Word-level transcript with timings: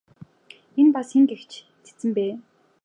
Энэ 0.79 0.93
бас 0.95 1.09
хэн 1.13 1.23
гээч 1.29 1.51
цэцэн 1.85 2.09
бэ? 2.15 2.25